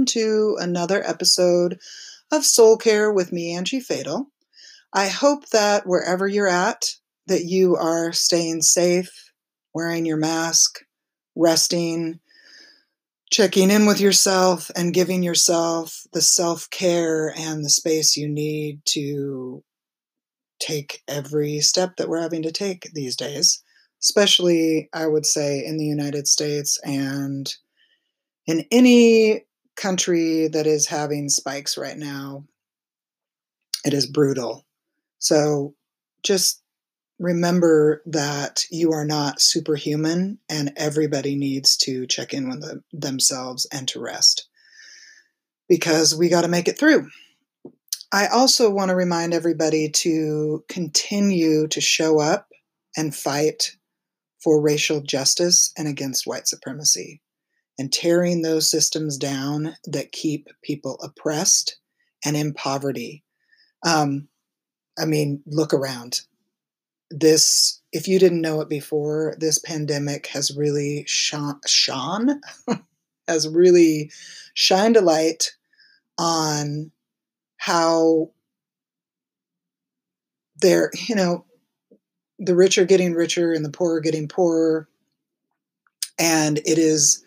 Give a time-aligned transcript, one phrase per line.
[0.00, 1.78] Welcome to another episode
[2.32, 4.30] of Soul Care with me, Angie Fatal.
[4.94, 6.94] I hope that wherever you're at,
[7.26, 9.30] that you are staying safe,
[9.74, 10.78] wearing your mask,
[11.36, 12.18] resting,
[13.30, 18.80] checking in with yourself, and giving yourself the self care and the space you need
[18.86, 19.62] to
[20.60, 23.62] take every step that we're having to take these days,
[24.02, 27.54] especially, I would say, in the United States and
[28.46, 29.44] in any
[29.76, 32.44] country that is having spikes right now,
[33.84, 34.66] it is brutal.
[35.18, 35.74] So
[36.22, 36.62] just
[37.18, 43.66] remember that you are not superhuman and everybody needs to check in with the, themselves
[43.70, 44.48] and to rest
[45.68, 47.08] because we got to make it through.
[48.12, 52.48] I also want to remind everybody to continue to show up
[52.96, 53.76] and fight
[54.42, 57.20] for racial justice and against white supremacy
[57.80, 61.78] and tearing those systems down that keep people oppressed
[62.22, 63.24] and in poverty.
[63.86, 64.28] Um,
[64.98, 66.20] I mean, look around.
[67.10, 72.42] This, if you didn't know it before, this pandemic has really shone,
[73.26, 74.10] has really
[74.52, 75.56] shined a light
[76.18, 76.90] on
[77.56, 78.30] how
[80.60, 81.46] they're, you know,
[82.38, 84.86] the rich are getting richer and the poor are getting poorer.
[86.18, 87.24] And it is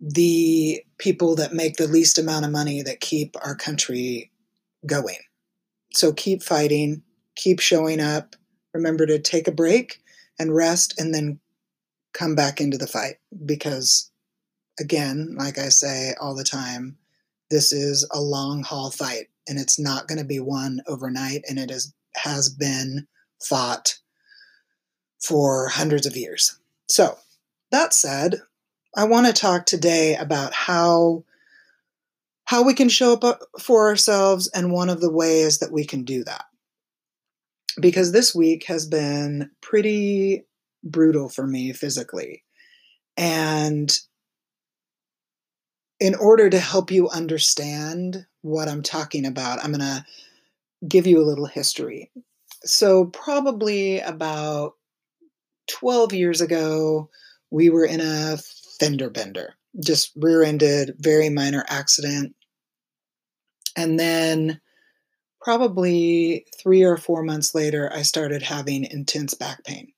[0.00, 4.30] the people that make the least amount of money that keep our country
[4.84, 5.18] going.
[5.92, 7.02] So keep fighting,
[7.34, 8.36] keep showing up.
[8.74, 10.02] Remember to take a break
[10.38, 11.40] and rest and then
[12.12, 14.10] come back into the fight because,
[14.78, 16.98] again, like I say all the time,
[17.50, 21.58] this is a long haul fight and it's not going to be won overnight and
[21.58, 23.06] it is, has been
[23.42, 23.96] fought
[25.22, 26.58] for hundreds of years.
[26.88, 27.18] So,
[27.70, 28.40] that said,
[28.96, 31.24] I want to talk today about how
[32.46, 35.84] how we can show up uh, for ourselves and one of the ways that we
[35.84, 36.44] can do that.
[37.78, 40.46] Because this week has been pretty
[40.82, 42.44] brutal for me physically.
[43.16, 43.94] And
[45.98, 50.06] in order to help you understand what I'm talking about, I'm going to
[50.86, 52.10] give you a little history.
[52.64, 54.74] So, probably about
[55.68, 57.10] 12 years ago,
[57.50, 58.38] we were in a
[58.78, 59.54] fender bender,
[59.84, 62.34] just rear ended, very minor accident.
[63.76, 64.60] And then
[65.40, 69.92] probably three or four months later, I started having intense back pain.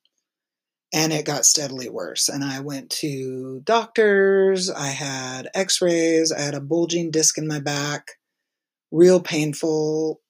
[0.93, 2.29] And it got steadily worse.
[2.29, 7.47] And I went to doctors, I had x rays, I had a bulging disc in
[7.47, 8.13] my back,
[8.91, 10.21] real painful,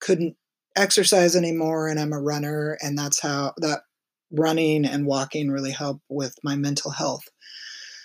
[0.00, 0.36] couldn't
[0.74, 1.88] exercise anymore.
[1.88, 2.78] And I'm a runner.
[2.82, 3.80] And that's how that
[4.30, 7.24] running and walking really help with my mental health.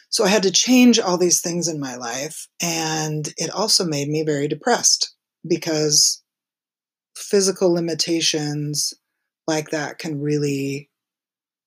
[0.10, 2.48] So I had to change all these things in my life.
[2.62, 5.14] And it also made me very depressed
[5.48, 6.24] because
[7.16, 8.94] physical limitations
[9.48, 10.90] like that can really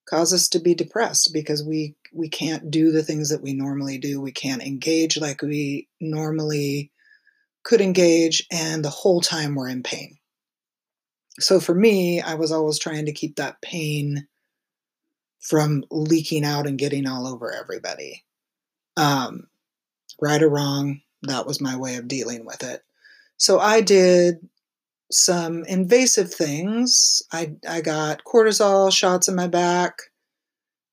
[0.09, 3.99] cause us to be depressed because we we can't do the things that we normally
[3.99, 6.91] do we can't engage like we normally
[7.65, 10.17] could engage and the whole time we're in pain
[11.39, 14.27] so for me i was always trying to keep that pain
[15.41, 18.25] from leaking out and getting all over everybody
[18.97, 19.47] um,
[20.21, 22.83] right or wrong, that was my way of dealing with it.
[23.37, 24.37] So I did
[25.11, 27.23] some invasive things.
[27.33, 29.99] I, I got cortisol shots in my back.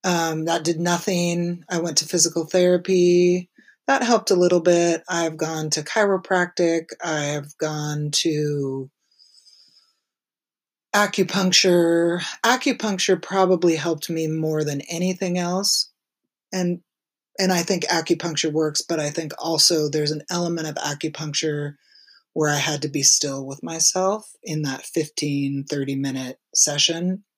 [0.04, 1.64] Um, that did nothing.
[1.68, 3.50] I went to physical therapy.
[3.86, 5.02] That helped a little bit.
[5.08, 6.90] I've gone to chiropractic.
[7.04, 8.90] I've gone to
[10.94, 12.22] acupuncture.
[12.44, 15.90] Acupuncture probably helped me more than anything else.
[16.52, 16.80] And
[17.40, 21.74] and I think acupuncture works, but I think also there's an element of acupuncture
[22.34, 27.24] where I had to be still with myself in that 15, 30 minute session.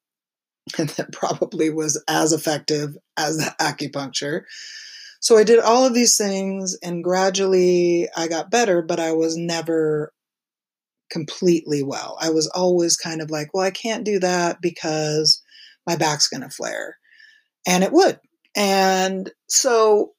[0.78, 4.42] And that probably was as effective as the acupuncture.
[5.20, 9.36] So I did all of these things and gradually I got better, but I was
[9.36, 10.12] never
[11.10, 12.16] completely well.
[12.20, 15.42] I was always kind of like, well, I can't do that because
[15.84, 16.96] my back's going to flare.
[17.66, 18.20] And it would.
[18.54, 20.12] And so,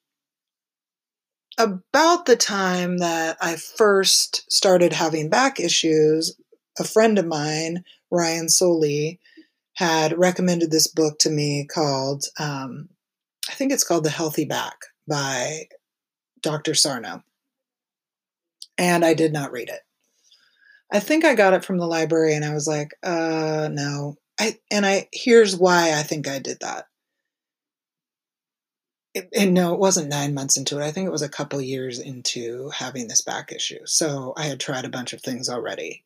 [1.57, 6.35] about the time that I first started having back issues,
[6.80, 9.19] a friend of mine, Ryan Soley,
[9.75, 12.89] had recommended this book to me called, um,
[13.50, 14.77] I think it's called The Healthy Back
[15.07, 15.68] by
[16.41, 16.74] Dr.
[16.74, 17.24] Sarno.
[18.77, 19.81] And I did not read it.
[20.91, 24.18] I think I got it from the library and I was like, uh, no.
[24.39, 26.85] I, and I, here's why I think I did that
[29.13, 30.83] it, and no, it wasn't nine months into it.
[30.83, 33.86] I think it was a couple years into having this back issue.
[33.86, 36.04] So I had tried a bunch of things already.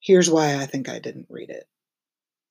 [0.00, 1.68] Here's why I think I didn't read it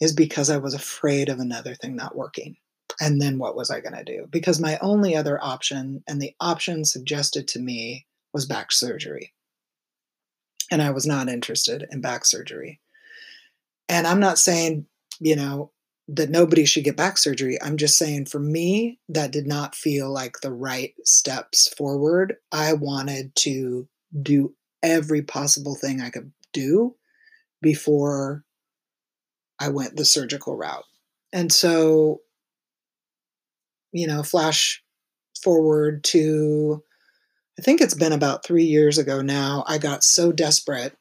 [0.01, 2.57] is because I was afraid of another thing not working.
[3.00, 4.27] And then what was I going to do?
[4.30, 9.33] Because my only other option, and the option suggested to me, was back surgery.
[10.71, 12.80] And I was not interested in back surgery.
[13.88, 14.88] And I'm not saying,
[15.19, 15.71] you know,
[16.07, 17.57] that nobody should get back surgery.
[17.62, 22.36] I'm just saying for me, that did not feel like the right steps forward.
[22.52, 23.88] I wanted to
[24.22, 24.54] do
[24.84, 26.96] every possible thing I could do
[27.62, 28.44] before
[29.60, 30.84] I went the surgical route.
[31.34, 32.19] And so,
[33.92, 34.84] you know, flash
[35.42, 36.84] forward to,
[37.57, 40.96] I think it's been about three years ago now, I got so desperate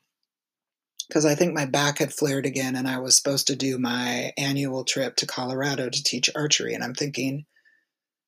[1.09, 4.33] because I think my back had flared again and I was supposed to do my
[4.37, 7.45] annual trip to Colorado to teach archery and I'm thinking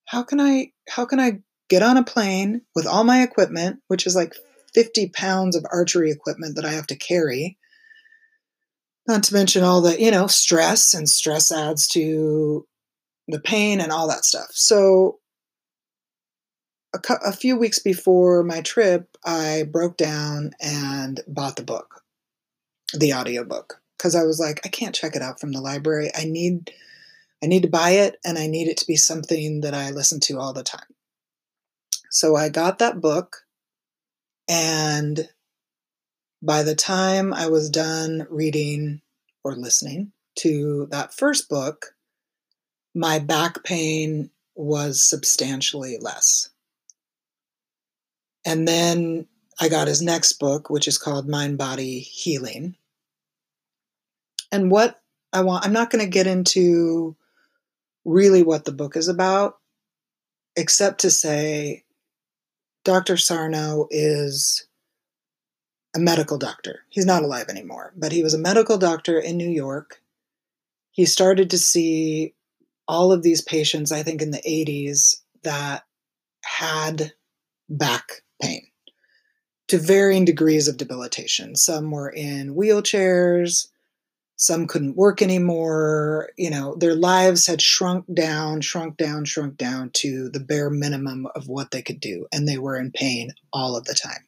[0.07, 4.07] how can I how can I get on a plane with all my equipment which
[4.07, 4.35] is like
[4.75, 7.59] 50 pounds of archery equipment that I have to carry?
[9.09, 12.67] Not to mention all the you know stress and stress adds to
[13.29, 14.51] the pain and all that stuff.
[14.53, 15.19] So
[16.95, 22.03] a, few weeks before my trip I broke down and bought the book
[22.95, 26.11] the audiobook because I was like, I can't check it out from the library.
[26.15, 26.73] I need
[27.43, 30.21] I need to buy it and I need it to be something that I listen
[30.21, 30.95] to all the time.
[32.11, 33.45] So I got that book
[34.49, 35.29] and
[36.43, 39.03] by the time I was done reading
[39.45, 41.95] or listening to that first book,
[42.95, 46.51] my back pain was substantially less.
[48.45, 49.27] And then
[49.59, 52.77] I got his next book, which is called Mind Body Healing.
[54.53, 55.01] And what
[55.33, 57.17] I want, I'm not going to get into
[58.05, 59.59] really what the book is about,
[60.57, 61.85] except to say
[62.85, 63.17] Dr.
[63.17, 64.67] Sarno is
[65.95, 66.81] a medical doctor.
[66.91, 70.03] He's not alive anymore, but he was a medical doctor in New York.
[70.91, 72.35] He started to see
[72.87, 75.85] all of these patients, I think in the 80s, that
[76.43, 77.13] had
[77.69, 78.69] back pain
[79.69, 81.57] to varying degrees of debilitation.
[81.57, 83.69] Some were in wheelchairs,
[84.37, 86.29] some couldn't work anymore.
[86.37, 91.27] You know, their lives had shrunk down, shrunk down, shrunk down to the bare minimum
[91.35, 92.27] of what they could do.
[92.33, 94.27] And they were in pain all of the time.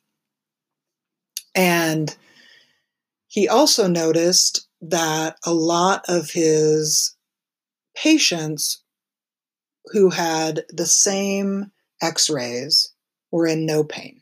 [1.55, 2.17] And
[3.27, 7.15] he also noticed that a lot of his
[7.95, 8.83] patients
[9.87, 12.93] who had the same x rays
[13.31, 14.18] were in no pain.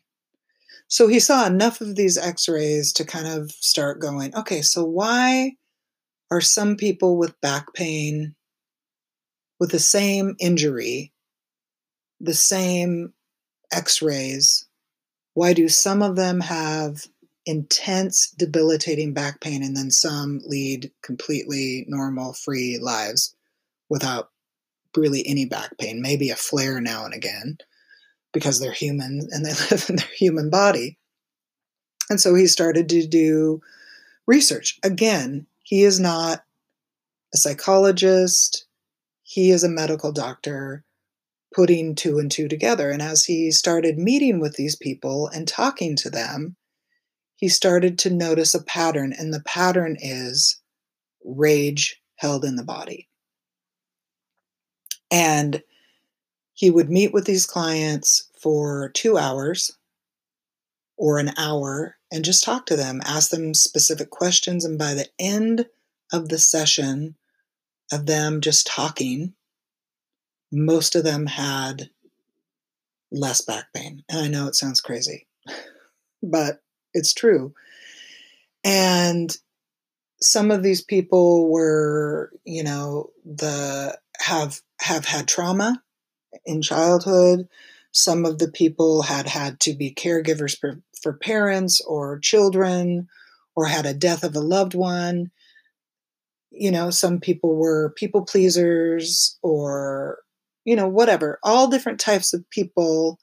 [0.89, 4.85] So he saw enough of these x rays to kind of start going, okay, so
[4.85, 5.57] why
[6.31, 8.35] are some people with back pain
[9.59, 11.13] with the same injury,
[12.21, 13.13] the same
[13.73, 14.67] x rays?
[15.35, 17.07] Why do some of them have
[17.47, 23.35] intense, debilitating back pain and then some lead completely normal, free lives
[23.89, 24.31] without
[24.97, 26.01] really any back pain?
[26.01, 27.59] Maybe a flare now and again
[28.37, 30.99] because they're human and they live in their human body.
[32.11, 33.63] And so he started to do
[34.27, 34.79] research.
[34.85, 36.45] Again, he is not
[37.33, 38.67] a psychologist,
[39.23, 40.85] he is a medical doctor
[41.55, 42.91] putting two and two together.
[42.91, 46.57] And as he started meeting with these people and talking to them,
[47.37, 50.61] he started to notice a pattern, and the pattern is
[51.25, 53.09] rage held in the body.
[55.11, 55.63] And
[56.57, 59.77] he would meet with these clients for two hours
[60.97, 64.65] or an hour and just talk to them, ask them specific questions.
[64.65, 65.67] And by the end
[66.15, 67.15] of the session
[67.93, 69.35] of them just talking,
[70.51, 71.91] most of them had
[73.13, 74.03] less back pain.
[74.09, 75.27] And I know it sounds crazy,
[76.23, 76.63] but
[76.95, 77.53] it's true.
[78.65, 79.37] And
[80.23, 85.83] some of these people were, you know, the have have had trauma
[86.45, 87.49] in childhood.
[87.93, 93.09] Some of the people had had to be caregivers for, for parents or children
[93.55, 95.31] or had a death of a loved one.
[96.51, 100.19] You know, some people were people pleasers or,
[100.65, 101.39] you know, whatever.
[101.43, 103.19] All different types of people,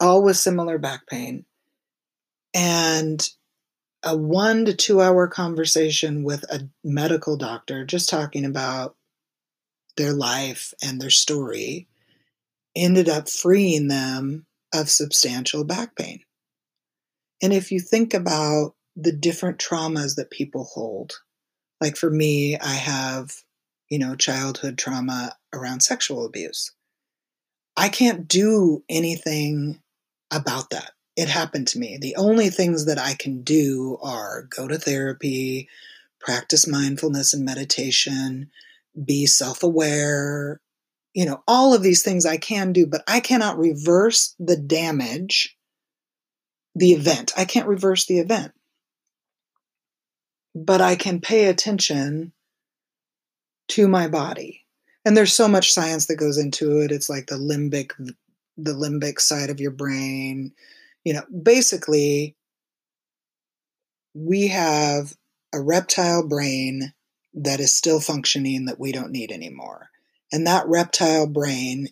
[0.00, 1.46] all with similar back pain.
[2.52, 3.26] And
[4.02, 8.94] a one to two hour conversation with a medical doctor just talking about
[9.96, 11.88] their life and their story
[12.76, 16.20] ended up freeing them of substantial back pain.
[17.42, 21.14] And if you think about the different traumas that people hold,
[21.80, 23.32] like for me, I have,
[23.88, 26.72] you know, childhood trauma around sexual abuse.
[27.76, 29.80] I can't do anything
[30.32, 30.92] about that.
[31.16, 31.98] It happened to me.
[32.00, 35.68] The only things that I can do are go to therapy,
[36.20, 38.50] practice mindfulness and meditation,
[39.02, 40.60] be self aware,
[41.14, 45.56] you know, all of these things I can do, but I cannot reverse the damage,
[46.74, 47.32] the event.
[47.36, 48.52] I can't reverse the event.
[50.54, 52.32] But I can pay attention
[53.68, 54.64] to my body.
[55.04, 56.90] And there's so much science that goes into it.
[56.90, 57.92] It's like the limbic
[58.56, 60.52] the limbic side of your brain.
[61.04, 62.36] You know, basically
[64.14, 65.16] we have
[65.52, 66.92] a reptile brain
[67.34, 69.90] that is still functioning that we don't need anymore.
[70.32, 71.88] And that reptile brain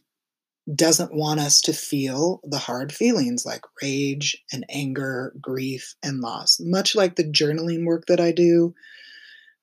[0.73, 6.59] doesn't want us to feel the hard feelings like rage and anger, grief and loss.
[6.61, 8.75] Much like the journaling work that I do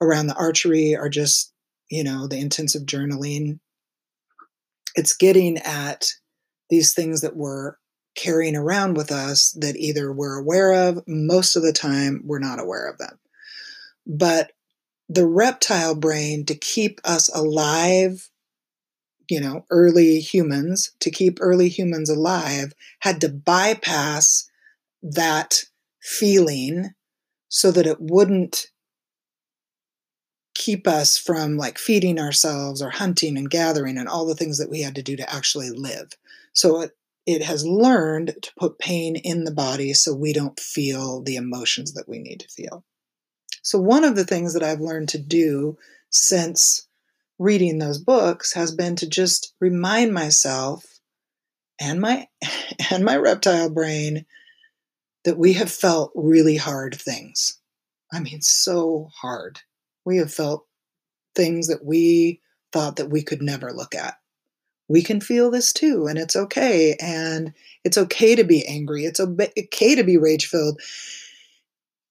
[0.02, 1.54] around the archery or just,
[1.90, 3.60] you know, the intensive journaling.
[4.96, 6.10] It's getting at
[6.70, 7.76] these things that we're
[8.16, 12.60] carrying around with us that either we're aware of, most of the time we're not
[12.60, 13.18] aware of them.
[14.06, 14.52] But
[15.10, 18.30] the reptile brain to keep us alive
[19.30, 24.50] you know, early humans, to keep early humans alive, had to bypass
[25.04, 25.64] that
[26.02, 26.90] feeling
[27.48, 28.68] so that it wouldn't
[30.56, 34.70] keep us from like feeding ourselves or hunting and gathering and all the things that
[34.70, 36.10] we had to do to actually live.
[36.54, 41.22] So it, it has learned to put pain in the body so we don't feel
[41.22, 42.84] the emotions that we need to feel.
[43.62, 45.78] So, one of the things that I've learned to do
[46.10, 46.88] since
[47.38, 51.00] reading those books has been to just remind myself
[51.80, 52.28] and my
[52.92, 54.26] and my reptile brain
[55.26, 57.60] that we have felt really hard things.
[58.12, 59.62] I mean so hard.
[60.06, 60.66] We have felt
[61.36, 64.16] things that we thought that we could never look at.
[64.88, 69.06] We can feel this too and it's okay and it's okay to be angry.
[69.06, 70.82] It's okay to be rage filled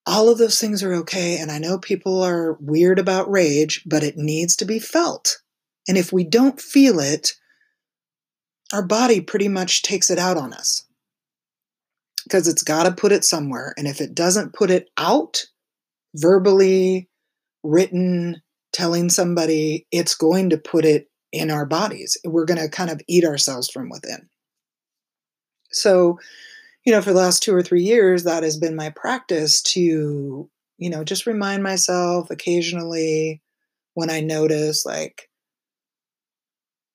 [0.09, 1.37] all of those things are okay.
[1.37, 5.43] And I know people are weird about rage, but it needs to be felt.
[5.87, 7.35] And if we don't feel it,
[8.73, 10.87] our body pretty much takes it out on us
[12.25, 13.75] because it's got to put it somewhere.
[13.77, 15.45] And if it doesn't put it out
[16.15, 17.11] verbally,
[17.62, 18.41] written,
[18.73, 22.17] telling somebody, it's going to put it in our bodies.
[22.25, 24.31] We're going to kind of eat ourselves from within.
[25.71, 26.19] So,
[26.85, 30.49] you know, for the last two or three years, that has been my practice to,
[30.78, 33.42] you know, just remind myself occasionally
[33.94, 35.28] when I notice, like,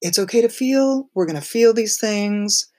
[0.01, 1.09] it's okay to feel.
[1.13, 2.69] We're going to feel these things,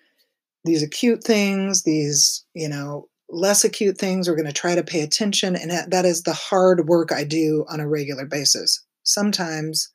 [0.65, 4.29] these acute things, these, you know, less acute things.
[4.29, 5.57] We're going to try to pay attention.
[5.57, 8.85] And that is the hard work I do on a regular basis.
[9.03, 9.91] Sometimes,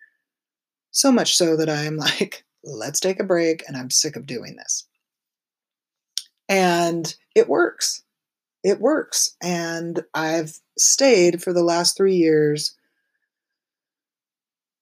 [0.91, 4.55] so much so that I'm like, let's take a break and I'm sick of doing
[4.55, 4.87] this.
[6.49, 8.03] And it works.
[8.63, 9.37] It works.
[9.41, 12.75] And I've stayed for the last three years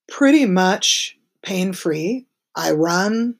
[0.08, 2.26] pretty much pain free.
[2.56, 3.36] I run,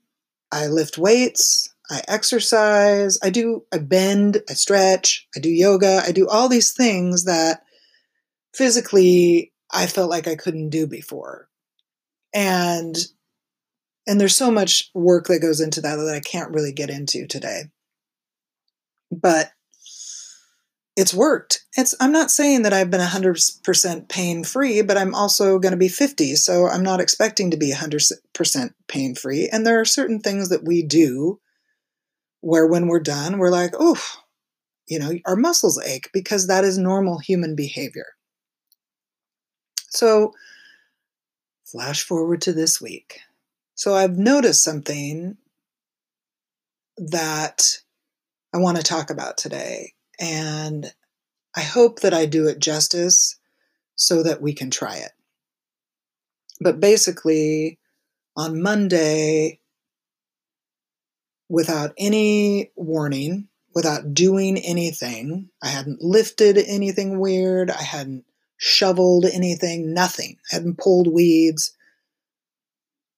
[0.52, 6.12] I lift weights, I exercise, I do, I bend, I stretch, I do yoga, I
[6.12, 7.62] do all these things that
[8.54, 11.48] physically I felt like I couldn't do before.
[12.34, 12.96] And
[14.06, 17.26] and there's so much work that goes into that that I can't really get into
[17.26, 17.64] today
[19.10, 19.52] but
[20.96, 21.64] it's worked.
[21.76, 25.78] It's I'm not saying that I've been 100% pain free, but I'm also going to
[25.78, 29.48] be 50, so I'm not expecting to be 100% pain free.
[29.50, 31.40] And there are certain things that we do
[32.40, 34.02] where when we're done, we're like, "Oh,
[34.88, 38.06] you know, our muscles ache because that is normal human behavior."
[39.90, 40.32] So,
[41.64, 43.20] flash forward to this week.
[43.74, 45.36] So I've noticed something
[46.96, 47.78] that
[48.54, 49.92] I want to talk about today.
[50.20, 50.92] And
[51.56, 53.38] I hope that I do it justice
[53.94, 55.12] so that we can try it.
[56.60, 57.78] But basically,
[58.36, 59.60] on Monday,
[61.48, 68.24] without any warning, without doing anything, I hadn't lifted anything weird, I hadn't
[68.56, 71.76] shoveled anything, nothing, I hadn't pulled weeds.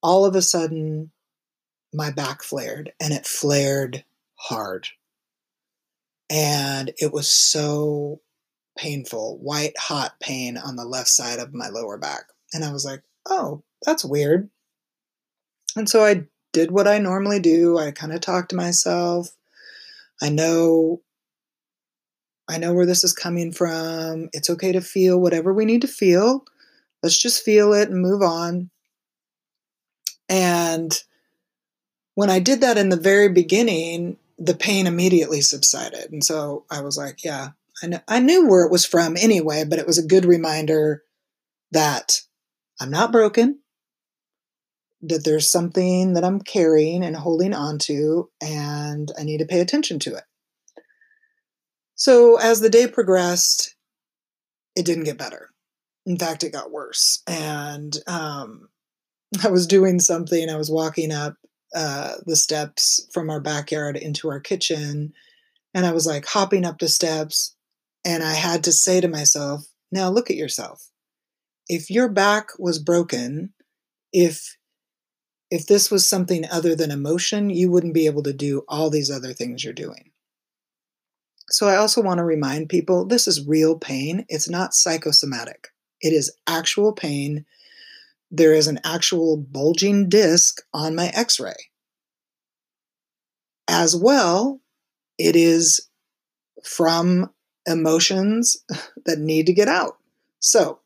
[0.02, 1.10] All of a sudden,
[1.92, 4.88] my back flared, and it flared hard
[6.30, 8.20] and it was so
[8.78, 12.84] painful white hot pain on the left side of my lower back and i was
[12.84, 14.50] like oh that's weird.
[15.76, 19.28] And so i did what i normally do i kind of talked to myself
[20.22, 21.00] i know
[22.48, 25.88] i know where this is coming from it's okay to feel whatever we need to
[25.88, 26.44] feel
[27.02, 28.70] let's just feel it and move on.
[30.28, 30.96] And
[32.14, 36.10] when I did that in the very beginning, the pain immediately subsided.
[36.10, 37.50] And so I was like, yeah,
[37.82, 41.02] I, kn- I knew where it was from anyway, but it was a good reminder
[41.72, 42.22] that
[42.80, 43.60] I'm not broken,
[45.02, 49.60] that there's something that I'm carrying and holding on to, and I need to pay
[49.60, 50.24] attention to it.
[51.94, 53.76] So as the day progressed,
[54.74, 55.50] it didn't get better.
[56.06, 57.22] In fact, it got worse.
[57.26, 58.70] And um,
[59.44, 61.36] I was doing something, I was walking up
[61.74, 65.12] uh, the steps from our backyard into our kitchen,
[65.74, 67.54] and I was like hopping up the steps,
[68.04, 70.90] and I had to say to myself, now look at yourself.
[71.68, 73.52] If your back was broken,
[74.12, 74.56] if
[75.50, 79.10] if this was something other than emotion, you wouldn't be able to do all these
[79.10, 80.12] other things you're doing.
[81.50, 84.24] So I also want to remind people this is real pain.
[84.28, 85.68] It's not psychosomatic.
[86.00, 87.44] It is actual pain.
[88.30, 91.54] There is an actual bulging disc on my x ray.
[93.68, 94.60] As well,
[95.18, 95.88] it is
[96.64, 97.30] from
[97.66, 98.64] emotions
[99.06, 99.98] that need to get out.
[100.38, 100.80] So,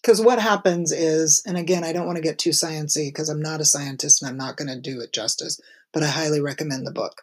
[0.00, 3.42] because what happens is, and again, I don't want to get too sciency because I'm
[3.42, 5.60] not a scientist and I'm not going to do it justice,
[5.92, 7.22] but I highly recommend the book.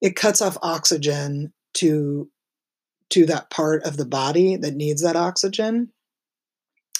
[0.00, 2.28] It cuts off oxygen to
[3.10, 5.90] to that part of the body that needs that oxygen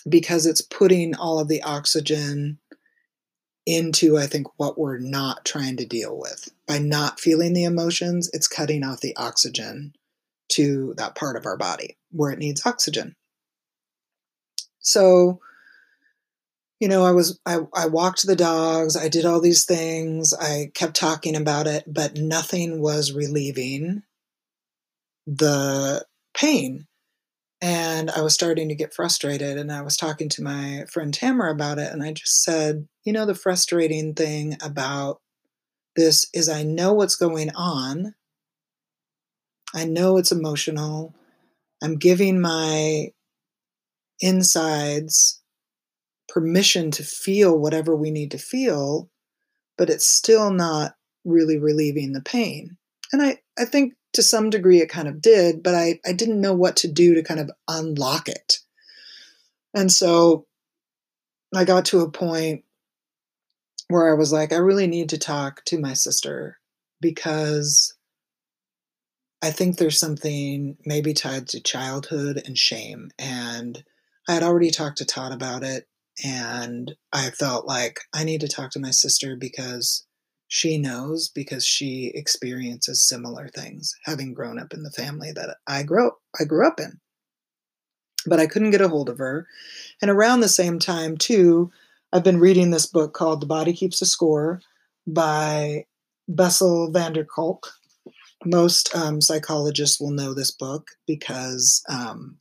[0.08, 2.58] because it's putting all of the oxygen
[3.64, 8.28] into i think what we're not trying to deal with by not feeling the emotions
[8.32, 9.94] it's cutting off the oxygen
[10.48, 13.14] to that part of our body where it needs oxygen
[14.80, 15.38] so
[16.80, 20.72] you know i was i, I walked the dogs i did all these things i
[20.74, 24.02] kept talking about it but nothing was relieving
[25.26, 26.86] the pain.
[27.62, 29.56] And I was starting to get frustrated.
[29.56, 31.92] And I was talking to my friend Tamara about it.
[31.92, 35.20] And I just said, you know, the frustrating thing about
[35.94, 38.14] this is I know what's going on.
[39.74, 41.14] I know it's emotional.
[41.82, 43.10] I'm giving my
[44.20, 45.40] insides
[46.28, 49.08] permission to feel whatever we need to feel,
[49.78, 50.94] but it's still not
[51.24, 52.76] really relieving the pain.
[53.12, 56.40] And I, I think to some degree it kind of did, but I, I didn't
[56.40, 58.58] know what to do to kind of unlock it.
[59.74, 60.46] And so
[61.54, 62.64] I got to a point
[63.88, 66.58] where I was like, I really need to talk to my sister
[67.00, 67.94] because
[69.42, 73.10] I think there's something maybe tied to childhood and shame.
[73.18, 73.82] And
[74.28, 75.88] I had already talked to Todd about it.
[76.24, 80.06] And I felt like I need to talk to my sister because
[80.54, 85.82] she knows because she experiences similar things having grown up in the family that I
[85.82, 87.00] grew I grew up in.
[88.26, 89.46] But I couldn't get a hold of her.
[90.02, 91.72] And around the same time too,
[92.12, 94.60] I've been reading this book called The Body Keeps a Score
[95.06, 95.86] by
[96.28, 97.72] Bessel van der Kolk.
[98.44, 102.36] Most um, psychologists will know this book because um,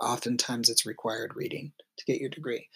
[0.00, 2.66] oftentimes it's required reading to get your degree.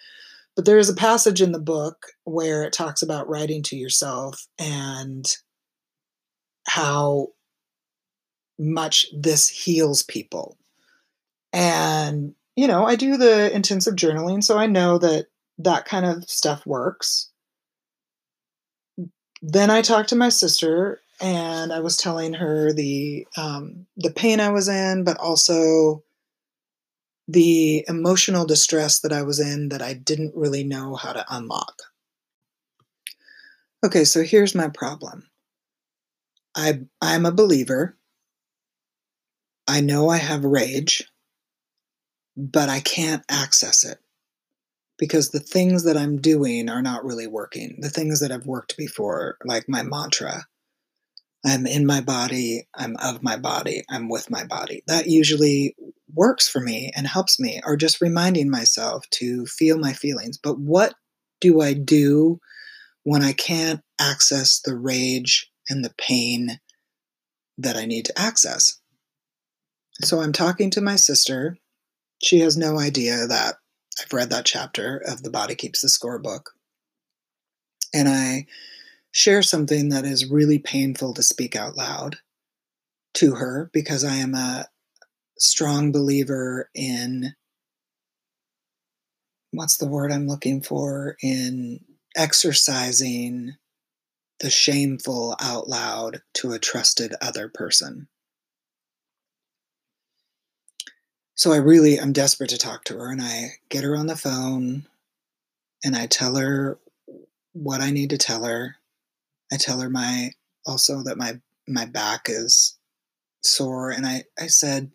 [0.58, 4.48] But there is a passage in the book where it talks about writing to yourself
[4.58, 5.24] and
[6.66, 7.28] how
[8.58, 10.58] much this heals people.
[11.52, 15.26] And, you know, I do the intensive journaling, so I know that
[15.58, 17.30] that kind of stuff works.
[19.40, 24.40] Then I talked to my sister and I was telling her the um, the pain
[24.40, 26.02] I was in, but also
[27.28, 31.82] the emotional distress that I was in that I didn't really know how to unlock.
[33.84, 35.28] Okay, so here's my problem.
[36.56, 37.96] I I'm a believer.
[39.68, 41.04] I know I have rage,
[42.36, 43.98] but I can't access it
[44.98, 47.76] because the things that I'm doing are not really working.
[47.80, 50.46] The things that have worked before, like my mantra,
[51.48, 54.82] I'm in my body, I'm of my body, I'm with my body.
[54.86, 55.74] That usually
[56.14, 60.38] works for me and helps me, or just reminding myself to feel my feelings.
[60.38, 60.94] But what
[61.40, 62.40] do I do
[63.04, 66.60] when I can't access the rage and the pain
[67.58, 68.80] that I need to access?
[70.00, 71.58] So I'm talking to my sister.
[72.22, 73.56] She has no idea that
[74.00, 76.50] I've read that chapter of the Body Keeps the Score book.
[77.94, 78.46] And I
[79.18, 82.18] share something that is really painful to speak out loud
[83.14, 84.66] to her because I am a
[85.40, 87.34] strong believer in
[89.50, 91.80] what's the word I'm looking for in
[92.16, 93.54] exercising
[94.38, 98.06] the shameful out loud to a trusted other person.
[101.34, 104.16] So I really I'm desperate to talk to her and I get her on the
[104.16, 104.86] phone
[105.84, 106.78] and I tell her
[107.52, 108.76] what I need to tell her.
[109.52, 110.32] I tell her my
[110.66, 112.76] also that my my back is
[113.42, 114.92] sore and I I said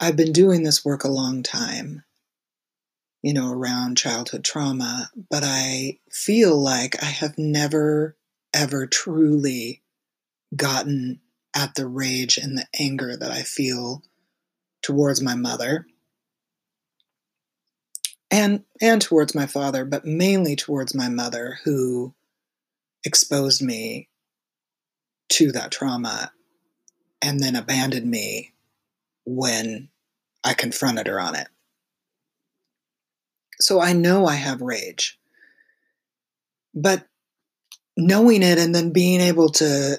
[0.00, 2.04] I've been doing this work a long time
[3.22, 8.16] you know, around childhood trauma, but I feel like I have never,
[8.52, 9.82] ever truly
[10.54, 11.20] gotten
[11.54, 14.02] at the rage and the anger that I feel
[14.82, 15.86] towards my mother
[18.30, 22.14] and and towards my father, but mainly towards my mother who
[23.04, 24.08] exposed me
[25.30, 26.32] to that trauma
[27.20, 28.52] and then abandoned me
[29.24, 29.88] when
[30.44, 31.48] I confronted her on it.
[33.60, 35.18] So I know I have rage.
[36.74, 37.06] But
[37.96, 39.98] knowing it and then being able to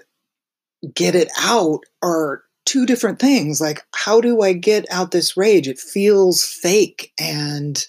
[0.94, 3.62] get it out are two different things.
[3.62, 5.68] Like, how do I get out this rage?
[5.68, 7.14] It feels fake.
[7.20, 7.86] And,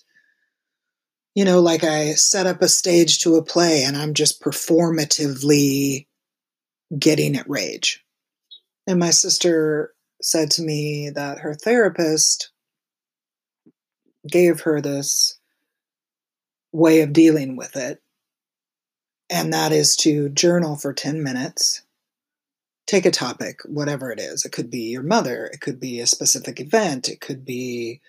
[1.34, 6.06] you know, like I set up a stage to a play and I'm just performatively
[6.96, 8.04] getting at rage.
[8.86, 12.50] And my sister said to me that her therapist
[14.28, 15.38] gave her this
[16.72, 18.00] way of dealing with it.
[19.28, 21.82] And that is to journal for 10 minutes.
[22.86, 24.44] Take a topic, whatever it is.
[24.44, 28.00] It could be your mother, it could be a specific event, it could be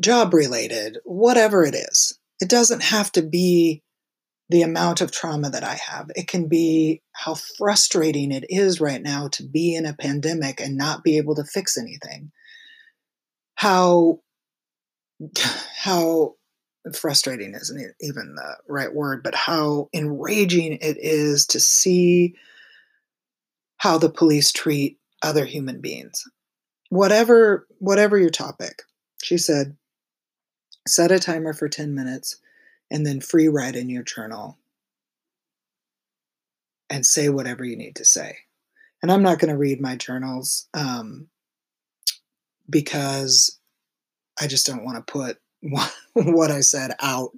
[0.00, 2.18] job related, whatever it is.
[2.40, 3.82] It doesn't have to be
[4.50, 6.10] the amount of trauma that I have.
[6.16, 10.76] It can be how frustrating it is right now to be in a pandemic and
[10.76, 12.32] not be able to fix anything.
[13.54, 14.20] How
[15.76, 16.34] how
[16.94, 22.34] frustrating isn't even the right word, but how enraging it is to see
[23.76, 26.24] how the police treat other human beings.
[26.88, 28.82] Whatever whatever your topic.
[29.22, 29.76] She said,
[30.86, 32.36] set a timer for 10 minutes
[32.90, 34.58] and then free write in your journal
[36.88, 38.38] and say whatever you need to say.
[39.02, 41.28] And I'm not going to read my journals um,
[42.68, 43.58] because
[44.40, 45.38] I just don't want to put
[46.14, 47.32] what I said out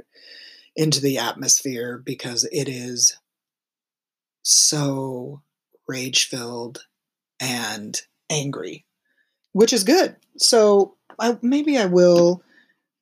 [0.75, 3.19] into the atmosphere because it is
[4.43, 5.43] so
[5.87, 6.87] rage filled
[7.41, 8.01] and
[8.31, 8.87] angry,
[9.53, 10.17] which is good.
[10.39, 12.43] So I, maybe I will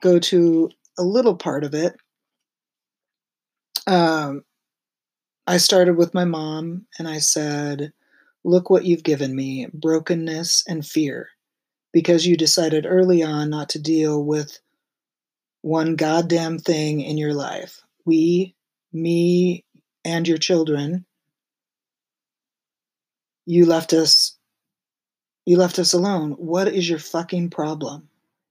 [0.01, 1.97] go to a little part of it.
[3.87, 4.45] Um,
[5.47, 7.93] I started with my mom and I said,
[8.45, 11.29] Look what you've given me brokenness and fear
[11.93, 14.61] because you decided early on not to deal with
[15.63, 17.83] one goddamn thing in your life.
[18.05, 18.55] We,
[18.93, 19.65] me,
[20.05, 21.05] and your children,
[23.47, 24.37] you left us
[25.47, 26.33] you left us alone.
[26.33, 28.10] What is your fucking problem?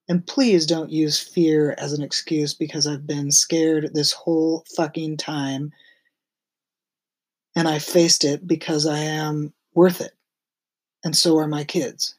[0.10, 5.18] And please don't use fear as an excuse because I've been scared this whole fucking
[5.18, 5.72] time.
[7.56, 10.14] And I faced it because I am worth it.
[11.04, 12.16] And so are my kids.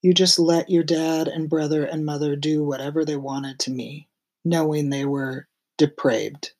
[0.00, 4.08] You just let your dad and brother and mother do whatever they wanted to me
[4.44, 6.52] knowing they were depraved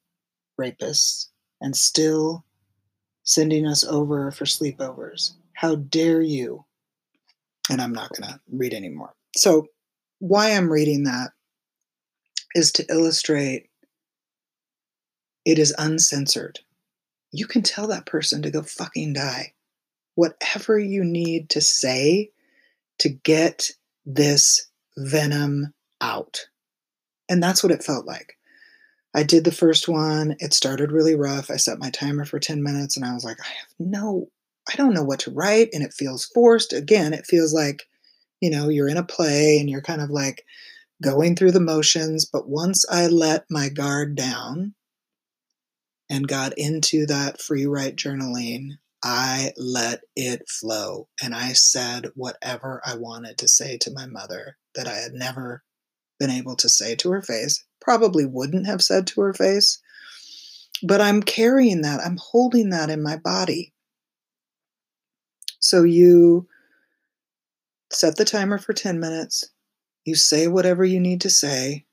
[0.58, 1.28] rapists
[1.60, 2.44] and still
[3.22, 5.32] sending us over for sleepovers.
[5.54, 6.64] How dare you?
[7.70, 9.14] And I'm not going to read anymore.
[9.36, 9.66] So,
[10.26, 11.32] why I'm reading that
[12.54, 13.68] is to illustrate
[15.44, 16.60] it is uncensored.
[17.30, 19.52] You can tell that person to go fucking die.
[20.14, 22.30] Whatever you need to say
[23.00, 23.70] to get
[24.06, 26.46] this venom out.
[27.28, 28.38] And that's what it felt like.
[29.14, 30.36] I did the first one.
[30.38, 31.50] It started really rough.
[31.50, 34.28] I set my timer for 10 minutes and I was like, I have no,
[34.72, 35.68] I don't know what to write.
[35.74, 36.72] And it feels forced.
[36.72, 37.86] Again, it feels like,
[38.44, 40.44] you know, you're in a play and you're kind of like
[41.02, 42.26] going through the motions.
[42.26, 44.74] But once I let my guard down
[46.10, 51.08] and got into that free write journaling, I let it flow.
[51.22, 55.62] And I said whatever I wanted to say to my mother that I had never
[56.20, 59.80] been able to say to her face, probably wouldn't have said to her face.
[60.82, 63.72] But I'm carrying that, I'm holding that in my body.
[65.60, 66.46] So you
[67.94, 69.44] set the timer for 10 minutes,
[70.04, 71.86] you say whatever you need to say.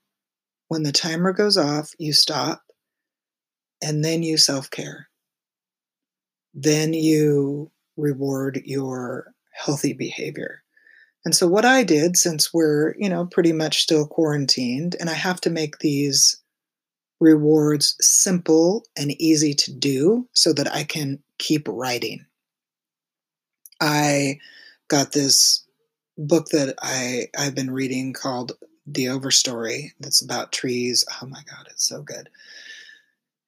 [0.68, 2.62] When the timer goes off, you stop,
[3.82, 5.08] and then you self care.
[6.54, 10.62] Then you reward your healthy behavior.
[11.24, 15.14] And so what I did, since we're, you know, pretty much still quarantined, and I
[15.14, 16.42] have to make these
[17.20, 22.26] rewards simple and easy to do so that I can keep writing.
[23.80, 24.38] I
[24.88, 25.61] got this
[26.18, 28.52] book that I I've been reading called
[28.86, 31.04] The Overstory that's about trees.
[31.20, 32.28] Oh my god, it's so good.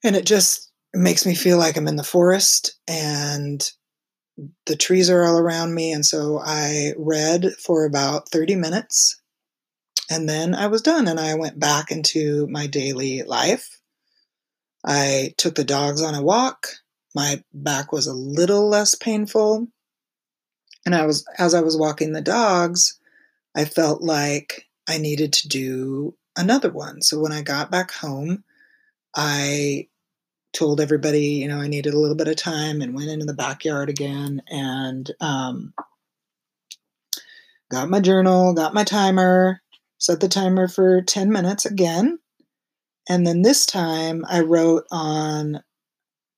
[0.03, 3.68] And it just makes me feel like I'm in the forest and
[4.66, 5.92] the trees are all around me.
[5.92, 9.20] And so I read for about 30 minutes
[10.11, 13.81] and then I was done and I went back into my daily life.
[14.85, 16.66] I took the dogs on a walk.
[17.14, 19.68] My back was a little less painful.
[20.87, 22.99] And I was as I was walking the dogs,
[23.55, 27.01] I felt like I needed to do another one.
[27.03, 28.44] So when I got back home,
[29.16, 29.88] I
[30.53, 33.35] told everybody, you know, I needed a little bit of time and went into the
[33.35, 35.75] backyard again and um,
[37.70, 39.61] got my journal, got my timer,
[39.99, 42.18] set the timer for 10 minutes again.
[43.09, 45.62] And then this time I wrote on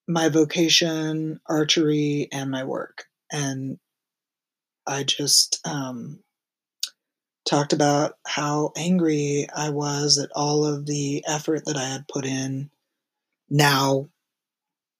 [0.09, 3.05] my vocation, archery, and my work.
[3.31, 3.79] And
[4.87, 6.21] I just um,
[7.45, 12.25] talked about how angry I was at all of the effort that I had put
[12.25, 12.71] in.
[13.49, 14.09] Now,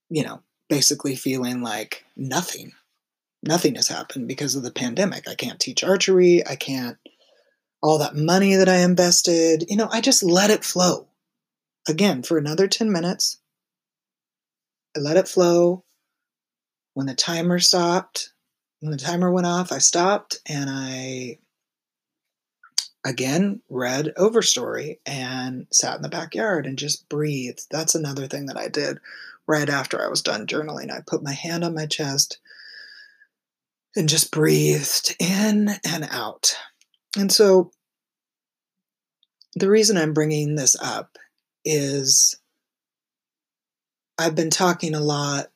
[0.09, 2.73] you know, basically feeling like nothing,
[3.43, 5.29] nothing has happened because of the pandemic.
[5.29, 6.47] I can't teach archery.
[6.47, 6.97] I can't
[7.83, 9.65] all that money that I invested.
[9.69, 11.09] You know, I just let it flow.
[11.89, 13.39] Again, for another 10 minutes,
[14.97, 15.85] I let it flow.
[16.95, 18.33] When the timer stopped,
[18.87, 21.39] when the timer went off, I stopped and I
[23.05, 27.67] again read Overstory and sat in the backyard and just breathed.
[27.69, 29.01] That's another thing that I did
[29.49, 30.93] right after I was done journaling.
[30.93, 32.39] I put my hand on my chest
[33.97, 36.57] and just breathed in and out.
[37.19, 37.73] And so
[39.57, 41.19] the reason I'm bringing this up
[41.65, 42.39] is
[44.17, 45.51] I've been talking a lot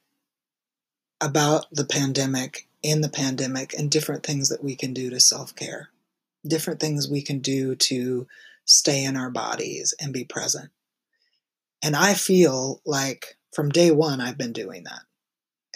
[1.21, 5.55] about the pandemic, in the pandemic, and different things that we can do to self
[5.55, 5.90] care,
[6.47, 8.27] different things we can do to
[8.64, 10.71] stay in our bodies and be present.
[11.83, 15.03] And I feel like from day one, I've been doing that.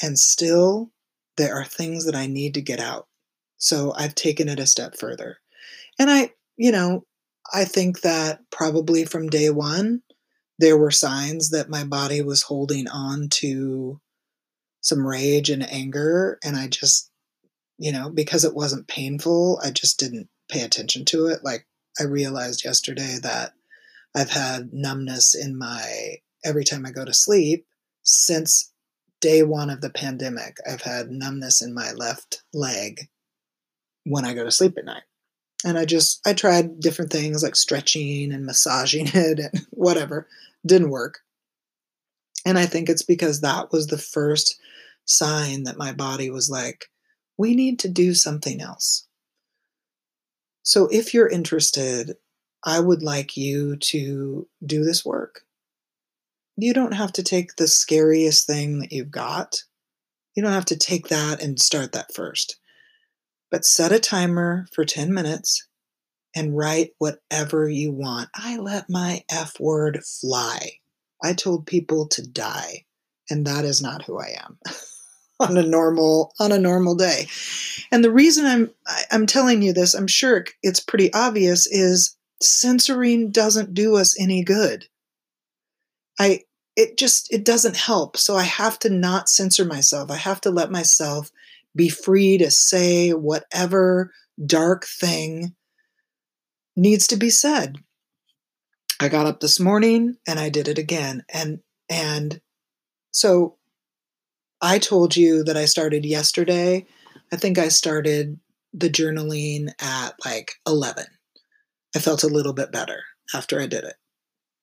[0.03, 0.91] And still,
[1.37, 3.09] there are things that I need to get out.
[3.57, 5.39] So I've taken it a step further.
[5.99, 7.05] And I, you know,
[7.53, 10.03] I think that probably from day one,
[10.59, 14.01] there were signs that my body was holding on to
[14.85, 16.39] some rage and anger.
[16.45, 17.11] And I just,
[17.79, 21.41] you know, because it wasn't painful, I just didn't pay attention to it.
[21.43, 21.67] Like
[21.99, 23.55] I realized yesterday that
[24.15, 27.67] I've had numbness in my every time I go to sleep
[28.03, 28.71] since
[29.21, 30.59] day one of the pandemic.
[30.71, 33.09] I've had numbness in my left leg
[34.05, 35.03] when I go to sleep at night
[35.65, 40.29] and I just I tried different things like stretching and massaging it and whatever
[40.65, 41.21] didn't work.
[42.47, 44.61] And I think it's because that was the first
[45.05, 46.87] sign that my body was like
[47.37, 49.07] we need to do something else.
[50.63, 52.17] So if you're interested,
[52.65, 55.43] I would like you to do this work.
[56.57, 59.65] You don't have to take the scariest thing that you've got.
[60.37, 62.59] You don't have to take that and start that first
[63.55, 65.69] but set a timer for 10 minutes
[66.35, 68.29] and write whatever you want.
[68.35, 70.73] I let my F word fly.
[71.23, 72.85] I told people to die,
[73.31, 74.59] and that is not who I am
[75.41, 77.27] on a normal on a normal day.
[77.91, 78.71] And the reason I'm
[79.11, 84.43] I'm telling you this, I'm sure it's pretty obvious is censoring doesn't do us any
[84.43, 84.87] good.
[86.19, 86.43] I
[86.77, 88.17] it just it doesn't help.
[88.17, 90.11] So I have to not censor myself.
[90.11, 91.31] I have to let myself
[91.77, 94.13] be free to say whatever
[94.45, 95.55] dark thing
[96.77, 97.77] needs to be said.
[99.01, 101.25] I got up this morning and I did it again.
[101.29, 102.41] And and
[103.11, 103.57] so
[104.65, 106.87] I told you that I started yesterday.
[107.31, 108.41] I think I started
[108.73, 111.05] the journaling at like 11.
[111.95, 113.03] I felt a little bit better
[113.35, 113.97] after I did it.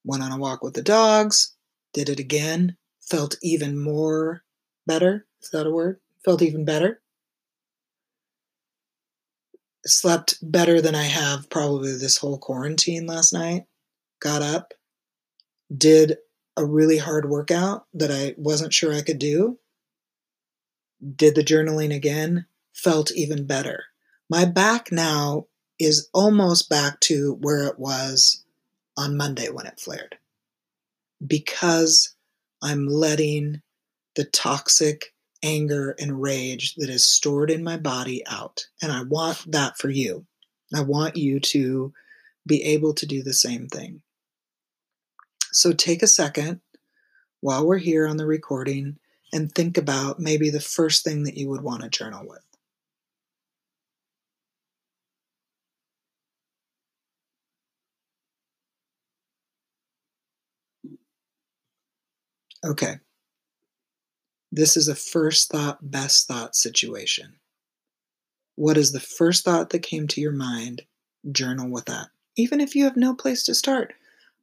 [0.04, 1.56] Went on a walk with the dogs,
[1.94, 4.44] did it again, felt even more
[4.88, 5.28] better.
[5.44, 6.00] Is that a word?
[6.26, 7.02] Felt even better
[9.86, 13.66] slept better than I have probably this whole quarantine last night.
[14.20, 14.74] Got up,
[15.76, 16.18] did
[16.56, 19.58] a really hard workout that I wasn't sure I could do,
[21.16, 23.86] did the journaling again, felt even better.
[24.30, 25.48] My back now
[25.80, 28.44] is almost back to where it was
[28.98, 30.18] on Monday when it flared
[31.26, 32.14] because
[32.62, 33.62] I'm letting
[34.16, 38.68] the toxic anger and rage that is stored in my body out.
[38.82, 40.26] And I want that for you.
[40.74, 41.94] I want you to
[42.46, 44.02] be able to do the same thing.
[45.52, 46.62] So take a second
[47.42, 48.98] while we're here on the recording
[49.34, 52.44] and think about maybe the first thing that you would want to journal with.
[62.64, 63.00] Okay.
[64.52, 67.40] This is a first thought, best thought situation.
[68.56, 70.84] What is the first thought that came to your mind?
[71.32, 72.10] Journal with that.
[72.38, 73.94] Even if you have no place to start.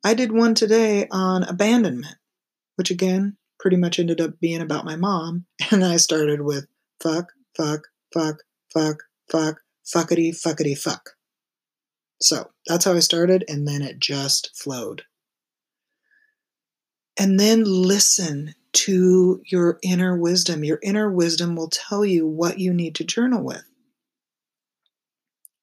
[0.05, 2.17] I did one today on abandonment,
[2.77, 5.47] which again pretty much ended up being about my mom.
[5.71, 6.67] And I started with
[7.03, 8.43] fuck, fuck, fuck,
[8.73, 11.11] fuck, fuck, fuckity, fuckity, fuck.
[12.21, 15.03] So that's how I started, and then it just flowed.
[17.19, 20.65] And then listen to your inner wisdom.
[20.65, 23.65] Your inner wisdom will tell you what you need to journal with.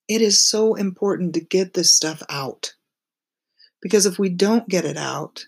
[0.08, 2.74] It is so important to get this stuff out.
[3.82, 5.46] Because if we don't get it out,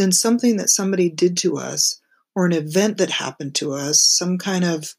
[0.00, 2.00] then something that somebody did to us
[2.34, 4.94] or an event that happened to us, some kind of,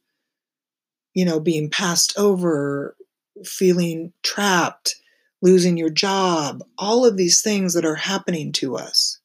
[1.15, 2.95] you know, being passed over,
[3.43, 4.95] feeling trapped,
[5.41, 9.19] losing your job, all of these things that are happening to us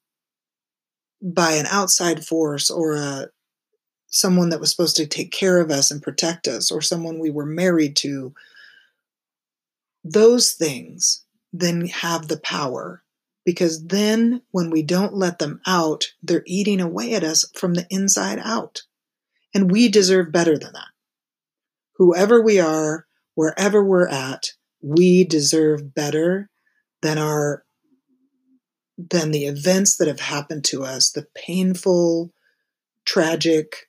[1.21, 3.27] by an outside force or a
[4.07, 7.29] someone that was supposed to take care of us and protect us or someone we
[7.29, 8.33] were married to
[10.03, 13.03] those things then have the power
[13.47, 17.87] because then when we don't let them out they're eating away at us from the
[17.89, 18.81] inside out.
[19.55, 20.89] And we deserve better than that.
[21.95, 26.49] Whoever we are wherever we're at we deserve better
[27.01, 27.63] than our
[28.97, 32.33] than the events that have happened to us, the painful,
[33.05, 33.87] tragic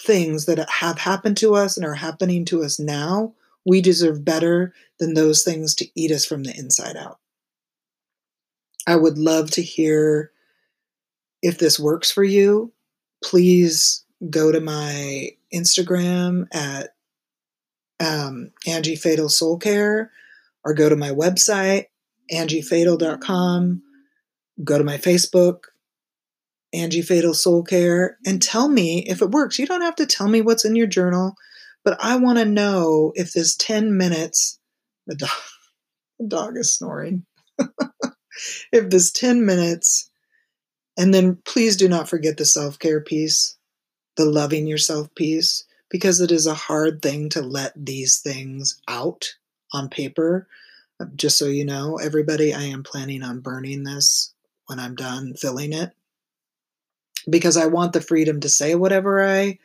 [0.00, 3.34] things that have happened to us and are happening to us now,
[3.66, 7.18] we deserve better than those things to eat us from the inside out.
[8.88, 10.30] I would love to hear
[11.42, 12.72] if this works for you.
[13.22, 16.94] Please go to my Instagram at
[18.00, 20.10] um, Angie Fatal Soul Care
[20.64, 21.88] or go to my website,
[22.32, 23.82] angiefatal.com.
[24.64, 25.64] Go to my Facebook,
[26.72, 29.58] Angie Fatal Soul Care, and tell me if it works.
[29.58, 31.34] You don't have to tell me what's in your journal,
[31.84, 34.58] but I want to know if this 10 minutes,
[35.06, 35.28] the dog,
[36.18, 37.26] the dog is snoring.
[38.72, 40.10] if this 10 minutes,
[40.96, 43.56] and then please do not forget the self care piece,
[44.16, 49.34] the loving yourself piece because it is a hard thing to let these things out
[49.72, 50.46] on paper.
[51.00, 54.34] Um, just so you know, everybody, I am planning on burning this
[54.66, 55.92] when I'm done filling it
[57.30, 59.58] because I want the freedom to say whatever I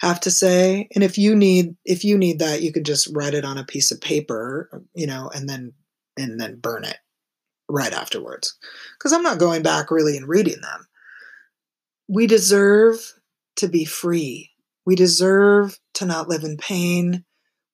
[0.00, 0.88] have to say.
[0.94, 3.64] And if you need if you need that, you can just write it on a
[3.64, 5.72] piece of paper, you know, and then
[6.16, 6.96] and then burn it
[7.68, 8.56] right afterwards.
[8.98, 10.86] Cuz I'm not going back really and reading them.
[12.08, 13.14] We deserve
[13.56, 14.52] to be free.
[14.86, 17.24] We deserve to not live in pain.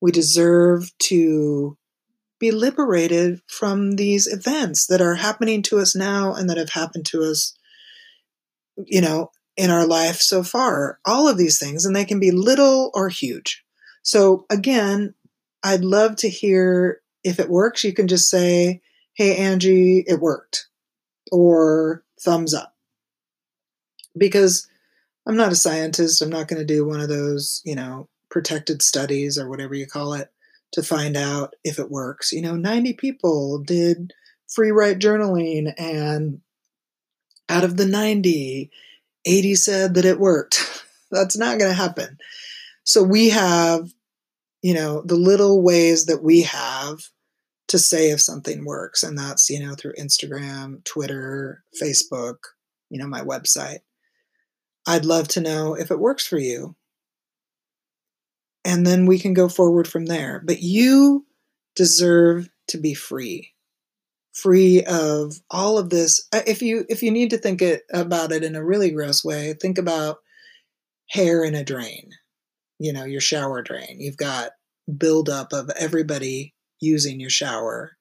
[0.01, 1.79] We deserve to
[2.41, 7.07] be liberated from these events that are happening to us now and that have happened
[7.07, 7.57] to us,
[8.77, 10.99] you know, in our life so far.
[11.05, 13.65] All of these things, and they can be little or huge.
[14.03, 15.15] So, again,
[15.63, 17.85] I'd love to hear if it works.
[17.85, 18.83] You can just say,
[19.15, 20.67] Hey, Angie, it worked,
[21.31, 22.75] or thumbs up.
[24.17, 24.69] Because
[25.27, 26.21] I'm not a scientist.
[26.21, 29.87] I'm not going to do one of those, you know, protected studies or whatever you
[29.87, 30.33] call it
[30.73, 32.33] to find out if it works.
[32.33, 34.13] You know, 90 people did
[34.49, 36.41] free write journaling, and
[37.49, 38.71] out of the 90,
[39.25, 40.85] 80 said that it worked.
[41.13, 42.19] That's not going to happen.
[42.83, 43.93] So we have,
[44.63, 47.09] you know, the little ways that we have
[47.75, 52.37] to say if something works, and that's, you know, through Instagram, Twitter, Facebook,
[52.89, 53.81] you know, my website.
[54.87, 56.77] I'd love to know if it works for you.
[58.65, 60.41] And then we can go forward from there.
[60.45, 61.27] But you
[61.75, 63.51] deserve to be free.
[64.33, 66.29] Free of all of this.
[66.33, 69.25] Uh, if you if you need to think it, about it in a really gross
[69.25, 70.19] way, think about
[71.11, 72.11] hair in a drain.
[72.79, 73.97] You know, your shower drain.
[73.99, 74.53] You've got
[74.97, 77.97] buildup of everybody using your shower.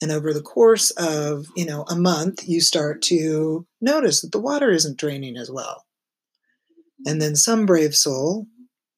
[0.00, 4.40] And over the course of, you know, a month, you start to notice that the
[4.40, 5.84] water isn't draining as well.
[7.06, 8.46] And then some brave soul,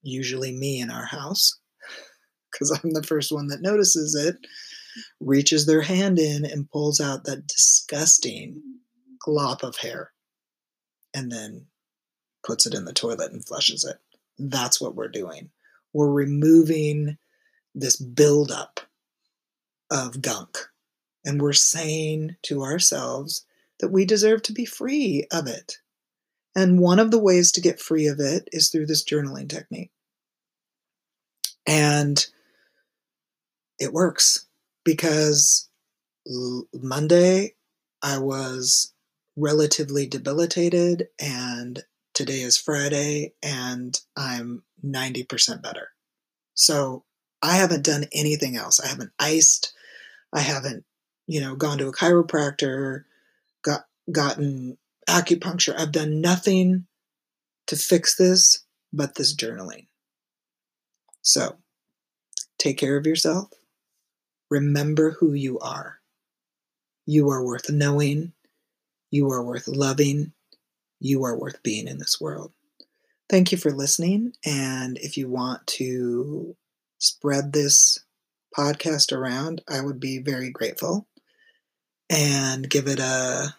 [0.02, 1.58] usually me in our house,
[2.52, 4.36] because I'm the first one that notices it,
[5.20, 8.62] reaches their hand in and pulls out that disgusting
[9.26, 10.12] glop of hair
[11.14, 11.66] and then
[12.46, 13.96] puts it in the toilet and flushes it.
[14.38, 15.50] That's what we're doing.
[15.92, 17.16] We're removing
[17.74, 18.80] this buildup
[19.94, 20.58] of gunk.
[21.24, 23.46] And we're saying to ourselves
[23.80, 25.78] that we deserve to be free of it.
[26.54, 29.90] And one of the ways to get free of it is through this journaling technique.
[31.66, 32.24] And
[33.78, 34.46] it works
[34.84, 35.68] because
[36.74, 37.54] Monday
[38.02, 38.92] I was
[39.36, 41.82] relatively debilitated, and
[42.12, 45.88] today is Friday, and I'm 90% better.
[46.54, 47.04] So
[47.42, 48.78] I haven't done anything else.
[48.78, 49.73] I haven't iced.
[50.34, 50.84] I haven't,
[51.26, 53.04] you know, gone to a chiropractor,
[53.62, 54.76] got gotten
[55.08, 55.78] acupuncture.
[55.78, 56.86] I've done nothing
[57.68, 59.86] to fix this but this journaling.
[61.22, 61.56] So,
[62.58, 63.48] take care of yourself.
[64.50, 66.00] Remember who you are.
[67.06, 68.32] You are worth knowing.
[69.10, 70.32] You are worth loving.
[71.00, 72.52] You are worth being in this world.
[73.28, 74.32] Thank you for listening.
[74.44, 76.56] And if you want to
[76.98, 78.03] spread this
[78.56, 81.06] podcast around, I would be very grateful.
[82.10, 83.54] And give it a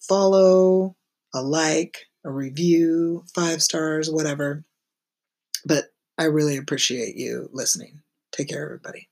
[0.00, 0.96] follow,
[1.34, 4.64] a like, a review, five stars, whatever.
[5.64, 8.00] But I really appreciate you listening.
[8.32, 9.08] Take care, everybody.